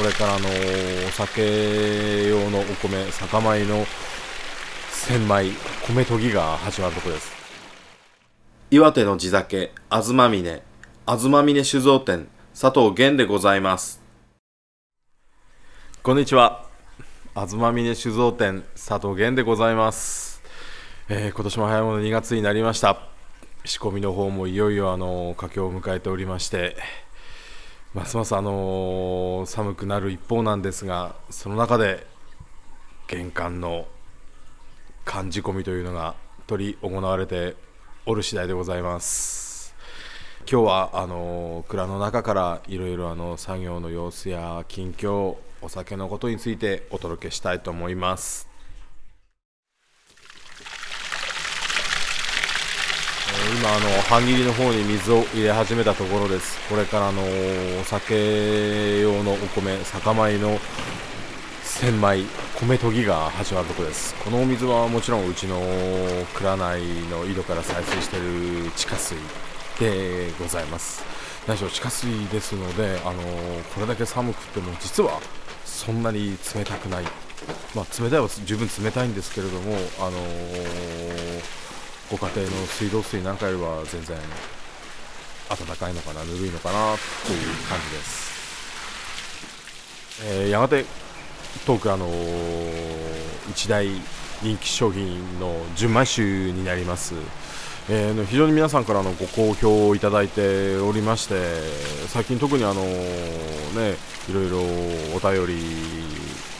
[0.00, 0.48] これからの
[1.08, 3.84] お酒用のお米酒米の
[4.90, 5.50] 千枚
[5.86, 7.30] 米研ぎが始まるところです。
[8.70, 10.62] 岩手の地酒あずまみね
[11.04, 12.28] あずまみね酒造店
[12.58, 14.02] 佐藤源でございます。
[16.02, 16.64] こんにちは。
[17.34, 20.42] あずまみね酒造店佐藤源でございます、
[21.10, 23.02] えー今年も早いもの2月になりました。
[23.66, 26.78] 仕込みの方もいよいよあの佳境を迎えておりまして
[27.94, 32.06] ますますあの寒くなる一方なんですがその中で
[33.08, 33.86] 玄関の
[35.04, 36.14] 寒仕込みというのが
[36.46, 37.56] 取り行われて
[38.06, 39.74] おる次第でございます。
[40.50, 48.48] 今日はあの蔵の中からいろいろ作業の様子や近況お酒のことについてお届けしたいと思います
[53.19, 53.19] えー
[53.60, 56.58] 今あの半切りの方に水を入れ始めたところです。
[56.68, 57.22] これからの
[57.80, 60.58] お酒用のお米酒米の
[61.62, 62.24] 千枚
[62.60, 64.14] 米研ぎが始まるところです。
[64.16, 65.60] このお水はもちろんうちの
[66.34, 69.16] 蔵内の井戸から採水している地下水
[69.78, 71.02] でございます。
[71.46, 73.22] 何しろ地下水ですのであの
[73.74, 75.20] これだけ寒くても実は
[75.64, 77.04] そんなに冷たくない。
[77.74, 80.18] まあ、冷たいは十分冷たいんですけれども、あの
[82.10, 84.16] ご家庭の水道水なんかよりは全然
[85.48, 88.30] 温かいのかな、ぬるいのかなという感じです。
[90.24, 90.84] えーやがて
[91.66, 92.08] トークあの
[93.50, 93.86] 一大
[94.42, 97.14] 人気商品の純米酒になります。
[97.88, 101.34] えー非常に皆さんからのご好評をいただいておりまして
[102.08, 103.96] 最近特にあのね
[104.28, 105.64] いろいろお便り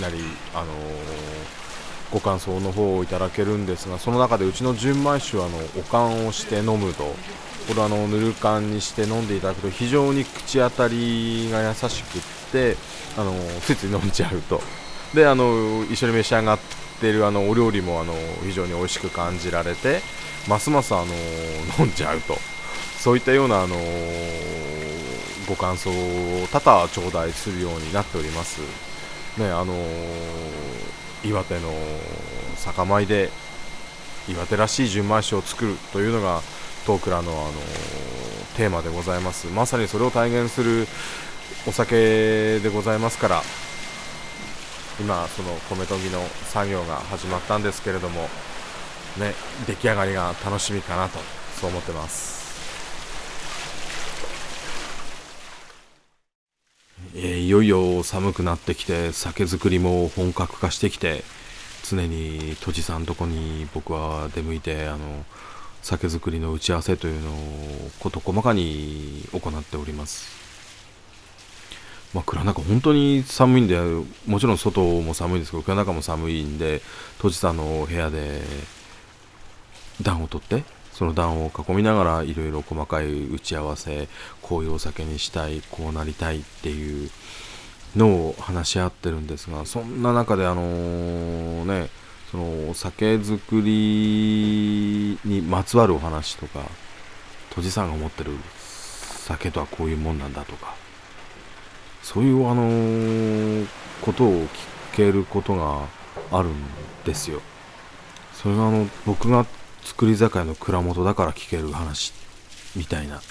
[0.00, 0.18] なり
[0.54, 0.66] あの
[2.12, 7.04] ご感想の方をいただけるんですがその中でうちの純米酒はあのお燗をして飲むと。
[7.66, 12.76] これはあのぬる燗にして飲んでいただくと非常に口当たりが優しくって
[13.18, 14.60] あのついつい飲んじゃうと。
[15.14, 16.58] であの一緒に召し上がっ
[17.00, 18.14] てるあのお料理もあの
[18.44, 20.00] 非常に美味しく感じられて
[20.48, 21.06] ますますあの
[21.80, 22.36] 飲んじゃうと。
[22.98, 23.76] そういったようなあの
[25.48, 28.60] ご感想を多々頂戴するようになっております。
[29.38, 29.74] ねあの
[31.24, 31.72] 岩手の
[32.56, 33.30] 酒米で
[34.28, 36.40] 岩手らしい純米酒を作るというのが
[36.86, 37.52] トークラのあの
[38.56, 39.48] テーマでございます。
[39.48, 40.86] まさにそれを体現する
[41.66, 43.42] お酒でございますから
[45.00, 48.22] 今その米研ぎの作業が始まったんですけれども
[49.18, 49.34] ね
[49.66, 51.18] 出来上がりが楽しみかなと
[51.60, 52.45] そう思ってます。
[57.18, 61.24] えいよいよ寒くなってきて酒造りも本格化してきて
[61.82, 65.24] 常に杜氏さんとこに僕は出向いてあの
[65.82, 67.34] 酒造りの打ち合わせというのを
[68.00, 70.36] 事細かに行っております。
[72.12, 73.78] まあ蔵中本当に寒いんで
[74.26, 76.82] もちろん外も寒いんですけど蔵中も寒いんで
[77.18, 78.42] 杜氏さんの部屋で
[80.02, 80.64] 暖を取って
[80.96, 84.08] その暖を囲みながらいろいろ細かい打ち合わせ
[84.40, 87.10] こういうお酒にしたいこうなりたいっていう
[87.94, 91.90] のを話し合ってるんですがそんな中であのね
[92.30, 96.60] そのお酒造りにまつわるお話とか
[97.50, 100.76] 杜氏さんが思ってる酒とはこういうもんなんだとか
[102.02, 103.66] そういうあの
[104.00, 104.48] ことを聞
[104.94, 105.82] けることが
[106.32, 106.54] あるん
[107.04, 107.42] ですよ。
[108.32, 109.44] それがあの僕が
[109.86, 112.12] 造り酒屋の蔵元だから聞ける話
[112.74, 113.22] みたいな。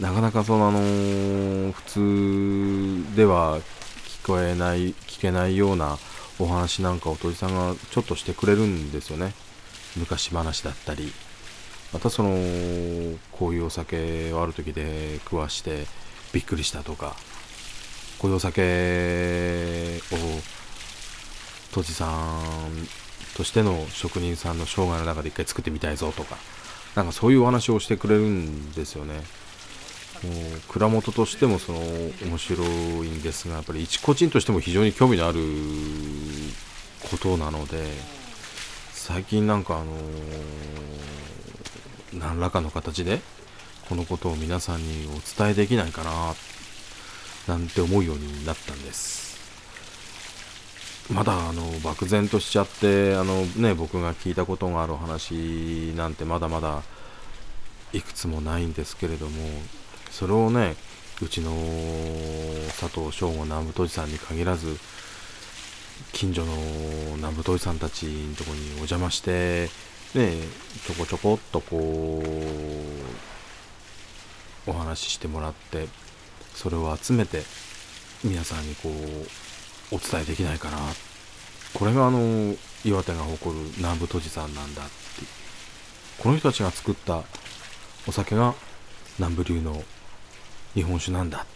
[0.00, 1.82] なかなかそのあのー普
[3.10, 3.58] 通では
[4.22, 5.98] 聞こえない聞けないような
[6.38, 9.34] お話なんかを鳥さんがちょっとしてくれるんですよね。
[9.96, 11.12] 昔話だったり。
[11.92, 12.30] またその
[13.32, 15.86] こういうお酒をある時で食わして
[16.32, 17.14] びっくりしたとか。
[18.18, 20.16] こういうお酒を
[21.72, 23.07] 杜氏さん
[23.38, 26.36] としての職人さんの生涯の中で一回作ってみたいぞとか
[26.96, 29.14] なんかそういうお話をしてくれるんですよね。
[29.14, 32.68] もう蔵元としてもその面白い
[33.08, 35.38] んですがやっぱり一個人としても非常に興味のある
[37.08, 37.84] ことなので
[38.90, 39.92] 最近なんかあの
[42.14, 43.20] 何らかの形で
[43.88, 45.10] このことを皆さんにお
[45.40, 46.34] 伝えできないかな
[47.46, 49.27] なんて思うようになったんです。
[51.10, 56.82] まだあの漠然としちゃってあの、ね、僕が聞いたことがある話なんてまだまだ
[57.94, 59.32] いくつもないんですけれども
[60.10, 60.76] それをね
[61.22, 61.50] うちの
[62.78, 64.76] 佐藤翔吾南部杜氏さんに限らず
[66.12, 66.52] 近所の
[67.16, 69.70] 南部杜氏さんたちのとこにお邪魔して、
[70.14, 70.32] ね、
[70.86, 72.22] ちょこちょこっとこ
[74.66, 75.88] うお話ししてもらって
[76.54, 77.42] それを集めて
[78.22, 78.92] 皆さんにこう
[79.90, 80.78] お伝えできないかな。
[81.74, 82.54] これがあの
[82.84, 84.90] 岩手が誇る南部都知さんなんだって。
[86.18, 87.22] この人たちが作った
[88.06, 88.54] お酒が
[89.18, 89.82] 南部流の
[90.74, 91.46] 日本酒なんだ。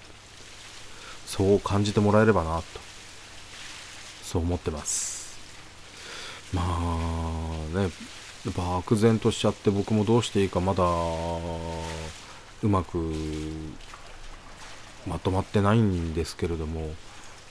[1.26, 2.64] そう感じてもらえればなと。
[4.22, 5.38] そう思ってます。
[6.52, 7.90] まあね
[8.56, 10.84] 漠然としちゃって僕もどうしていいかまだ
[12.62, 13.12] うまく
[15.06, 16.94] まとまってないんですけれども。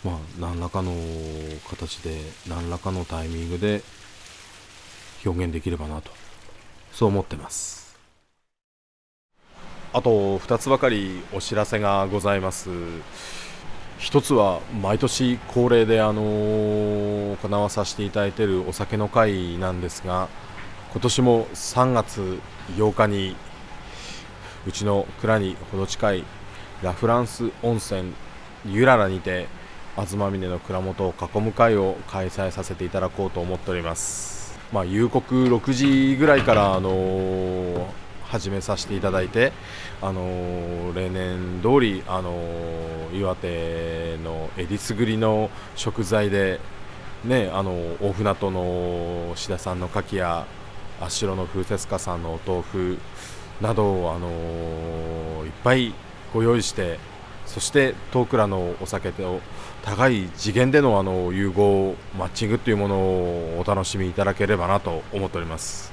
[0.03, 0.91] まあ何らかの
[1.69, 3.81] 形で何らかのタイミングで
[5.25, 6.11] 表現できればなと
[6.91, 7.95] そう思ってます。
[9.93, 12.69] あと2つばかりお知らせがございます。
[13.99, 20.27] 一つは毎年恒例であの行わさせていただいているお酒の会なんですが
[20.91, 22.39] 今年も3月
[22.77, 23.35] 8日に
[24.65, 26.23] うちの蔵に程近い
[26.81, 28.13] ラ・フランス温泉
[28.65, 29.47] ユララにて
[29.95, 37.85] 東峰の蔵元を囲む会を開催させていただこうと思っております、まあ、夕刻6時ぐらいから、あのー、
[38.23, 39.51] 始めさせていただいて、
[40.01, 46.61] あのー、例年通り、あのー、岩手のえりすぐりの食材で、
[47.25, 50.45] ね、あの大船渡の志田さんの牡蠣や
[51.01, 52.97] 足代の風雪花さんのお豆腐
[53.59, 55.93] などを、あのいっぱい
[56.33, 56.97] ご用意して
[57.45, 59.41] そして遠倉のお酒と
[59.83, 65.91] 高い次元でのあの融合マッチングというものをお楽しみいただければなと思っております。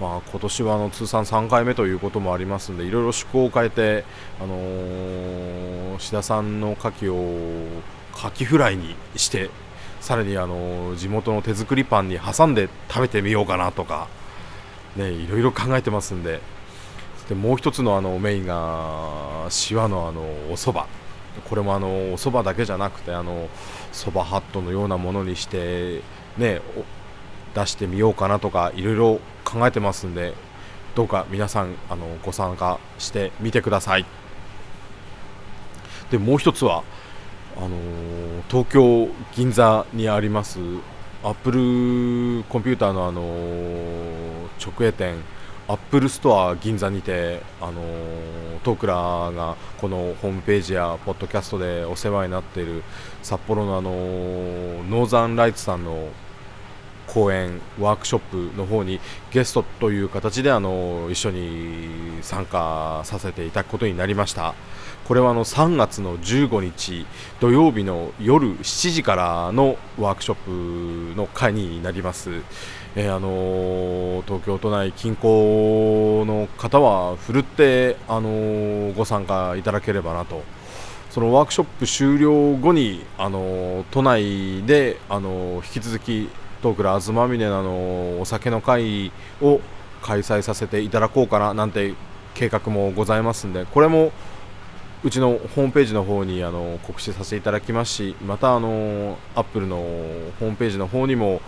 [0.00, 4.04] まあ、今年はあの通算3回目ということもありますのでいろいろ趣向を変えて、
[4.40, 7.66] あの、志田さんの牡蠣を
[8.14, 9.48] カキフライにして
[10.00, 14.08] さらに、あの、地元の手作りパンに挟んで食べてみようかなとか、
[14.96, 16.40] ね、いろいろ考えてますんで
[17.28, 20.86] でもう一つのあのメインがしわのあのお蕎麦
[21.48, 23.48] これもあのお蕎麦だけじゃなくてあの
[23.92, 26.02] 蕎麦ハットのようなものにして
[26.36, 26.60] ね
[27.54, 30.34] 出してみようかなとかいろいろ考えてますんで
[30.94, 34.04] どうか皆さんあのご参加してみてください。
[36.10, 36.84] でもう一つは
[37.56, 37.70] あの
[38.48, 40.58] 東京銀座にあります
[41.24, 43.22] アップルコンピューターのあの
[44.64, 45.16] 直営店。
[45.68, 52.84] アップルストア銀座にて、あのー、トークラがこのホームページやポッドキャストでお世話になっている
[53.22, 56.10] 札幌の、あのー、ノーザンライツさんの
[57.08, 59.00] 講演ワークショップの方に
[59.32, 64.54] ゲストという形で、あのー、一緒に参加させていただくことになりました
[65.06, 67.06] これはあの3月の15日
[67.40, 72.42] 土曜日の夜7時からのワークショップの会になります。
[72.98, 80.42] えー、あの東京都内近郊の方はふるって、あのご参加いただければなと。
[81.10, 86.30] そのワークショップ終了後に、あの都内で、あの引き続き
[86.62, 89.12] トークラ東峰の、あのお酒の会
[89.42, 89.60] を
[90.00, 91.92] 開催させていただこうかななんて
[92.34, 94.12] 計画もございますんでこれも
[95.04, 101.40] うちのホームページの方にあの告知させていただきますしまたあのアップルのホームページの方にも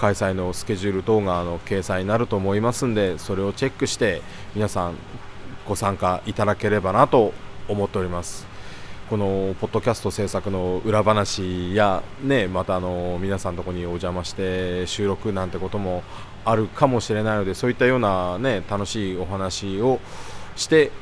[0.00, 4.22] 開催のスケジュール等があの掲載になると思いますんでそれをチェックして
[4.54, 4.94] 皆さん
[5.68, 7.34] ご参加いただければなと
[7.68, 8.46] 思っております。
[9.10, 16.04] このポッドキャスト制作の裏話やねまたあの皆さんのとこにお邪魔して収録なんてことも
[16.44, 19.98] あるかもしれないのでそういったようなね楽しいお話を
[20.54, 20.92] して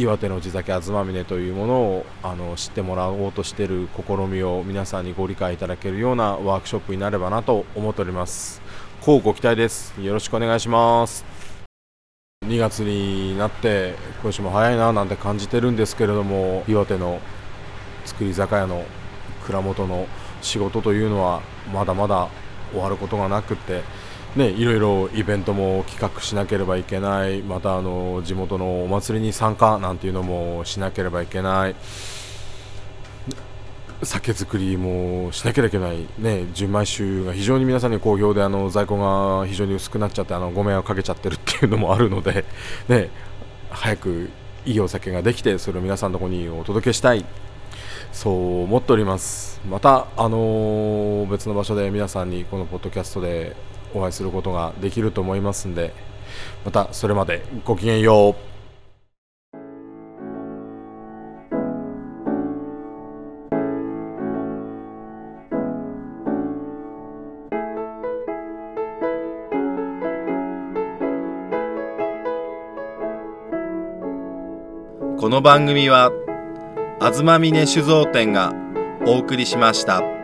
[0.00, 8.62] 岩手の地酒東峰というものをあの知ってもらおうとしている試みを皆さんにご理解いただけるようなワークショップになればなと思っております。
[9.02, 9.92] こうご期待です。
[10.00, 11.22] よろしくお願いします。
[12.46, 17.20] 2月になって今年も早いななんて感じてるんですけれども岩手の
[18.06, 18.82] 造り酒屋の
[19.44, 20.06] 蔵元の
[20.40, 21.42] 仕事というのは
[21.74, 22.28] まだまだ
[22.72, 23.82] 終わることがなくって
[24.36, 27.42] ね、いろいろイベントも企画しなければいけない。
[27.42, 31.74] またあの地元のお祭りに参加なんていうのもしなければいけない。
[34.02, 42.46] 酒造りもしなければいけない、ね、純米酒が非常に皆さんに好評であの在庫が非常に薄くなっちゃってあのご迷惑かけちゃってるっていうのもあるので、
[42.88, 43.10] ね、
[43.68, 44.30] 早く
[44.64, 47.26] いいお酒ができてそれを皆さんのとこにお届けしたい。
[48.12, 49.60] そう思っております。
[49.68, 53.54] また、あのー、別の場所で皆さんにこのポッドキャストで
[53.94, 55.92] お会いすることができると思いますんで
[56.64, 58.50] またそれまでごきげんよう
[75.20, 76.10] この番組は
[76.98, 78.54] 東峰酒造店が
[79.06, 80.19] お送りしました。